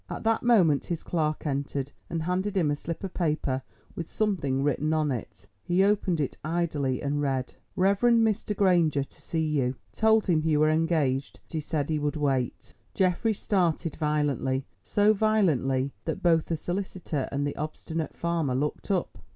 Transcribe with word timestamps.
At 0.09 0.23
that 0.23 0.41
moment 0.41 0.85
his 0.85 1.03
clerk 1.03 1.45
entered, 1.45 1.91
and 2.09 2.23
handed 2.23 2.57
him 2.57 2.71
a 2.71 2.75
slip 2.75 3.03
of 3.03 3.13
paper 3.13 3.61
with 3.95 4.09
something 4.09 4.63
written 4.63 4.93
on 4.93 5.11
it. 5.11 5.45
He 5.61 5.83
opened 5.83 6.19
it 6.19 6.39
idly 6.43 7.03
and 7.03 7.21
read: 7.21 7.53
"Revd. 7.77 8.19
Mr. 8.19 8.55
Granger 8.55 9.03
to 9.03 9.21
see 9.21 9.45
you. 9.45 9.75
Told 9.93 10.25
him 10.25 10.41
you 10.43 10.59
were 10.59 10.71
engaged, 10.71 11.39
but 11.45 11.51
he 11.53 11.59
said 11.59 11.87
he 11.91 11.99
would 11.99 12.15
wait." 12.15 12.73
Geoffrey 12.95 13.35
started 13.35 13.95
violently, 13.95 14.65
so 14.83 15.13
violently 15.13 15.91
that 16.05 16.23
both 16.23 16.45
the 16.45 16.57
solicitor 16.57 17.29
and 17.31 17.45
the 17.45 17.55
obstinate 17.55 18.15
farmer 18.17 18.55
looked 18.55 18.89
up. 18.89 19.19